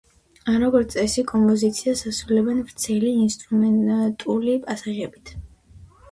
[0.61, 5.35] როგორც წესი, კომპოზიციას ასრულებდნენ ვრცელი ინსტრუმენტული პასაჟებით.